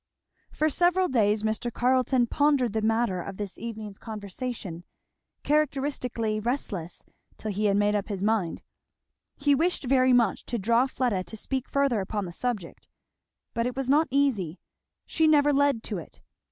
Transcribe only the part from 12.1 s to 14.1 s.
the subject, but it was not